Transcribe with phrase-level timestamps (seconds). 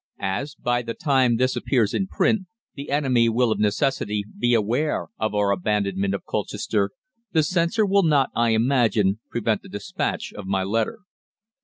[0.25, 5.09] As, by the time this appears in print, the enemy will of necessity be aware
[5.19, 6.89] of our abandonment of Colchester,
[7.33, 11.01] the censor will not, I imagine, prevent the despatch of my letter.